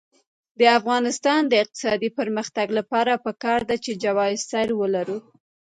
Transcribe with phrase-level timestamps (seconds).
[0.59, 5.17] د افغانستان د اقتصادي پرمختګ لپاره پکار ده چې جواز سیر ولرو.